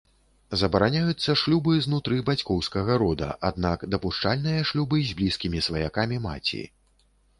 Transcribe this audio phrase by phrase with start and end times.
[0.59, 6.63] Забараняюцца шлюбы знутры бацькоўскага рода, аднак дапушчальныя шлюбы з блізкімі сваякамі маці.